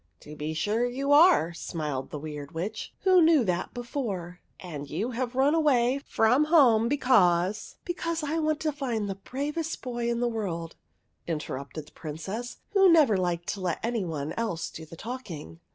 [0.21, 5.11] "To be sure you are," smiled the Weird Witch, who knew that before;" and you
[5.11, 10.19] have run away from home because —""Because I want to find the bravest boy in
[10.19, 10.75] the world,"
[11.27, 15.59] interrupted the Princess, who never liked to let anybody else do the talking.